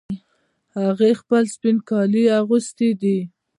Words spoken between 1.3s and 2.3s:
سپین کالي